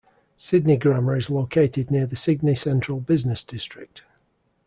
[0.35, 4.01] Sydney Grammar is located near the Sydney central business district.